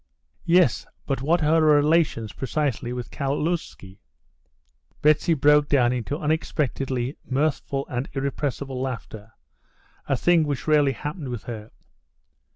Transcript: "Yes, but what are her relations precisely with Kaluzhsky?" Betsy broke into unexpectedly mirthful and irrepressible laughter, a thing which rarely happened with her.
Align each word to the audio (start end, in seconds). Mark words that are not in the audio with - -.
"Yes, 0.47 0.87
but 1.05 1.21
what 1.21 1.43
are 1.43 1.61
her 1.61 1.61
relations 1.61 2.33
precisely 2.33 2.91
with 2.91 3.11
Kaluzhsky?" 3.11 3.99
Betsy 5.03 5.35
broke 5.35 5.71
into 5.75 6.17
unexpectedly 6.17 7.17
mirthful 7.23 7.85
and 7.87 8.09
irrepressible 8.13 8.81
laughter, 8.81 9.33
a 10.07 10.17
thing 10.17 10.43
which 10.45 10.65
rarely 10.65 10.93
happened 10.93 11.29
with 11.29 11.43
her. 11.43 11.69